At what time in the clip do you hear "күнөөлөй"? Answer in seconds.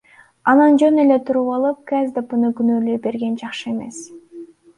2.61-3.03